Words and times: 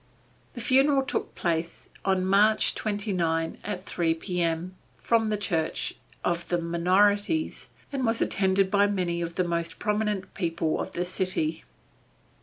The 0.55 0.61
funeral 0.61 1.03
took 1.03 1.35
place 1.35 1.89
on 2.03 2.25
March 2.25 2.73
29 2.73 3.59
at 3.63 3.85
3 3.85 4.13
P.M. 4.15 4.73
from 4.97 5.29
the 5.29 5.37
church 5.37 5.93
of 6.25 6.47
the 6.49 6.57
Minorites 6.57 7.67
and 7.93 8.03
was 8.03 8.19
attended 8.19 8.71
by 8.71 8.87
many 8.87 9.21
of 9.21 9.35
the 9.35 9.43
most 9.43 9.77
prominent 9.77 10.33
people 10.33 10.79
of 10.79 10.93
the 10.93 11.05
city. 11.05 11.65